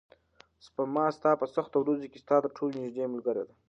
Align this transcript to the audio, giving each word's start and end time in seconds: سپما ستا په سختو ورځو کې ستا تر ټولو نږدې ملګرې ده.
سپما 0.65 1.05
ستا 1.17 1.31
په 1.41 1.45
سختو 1.55 1.77
ورځو 1.81 2.07
کې 2.11 2.17
ستا 2.23 2.35
تر 2.43 2.51
ټولو 2.57 2.73
نږدې 2.83 3.05
ملګرې 3.13 3.43
ده. 3.47 3.53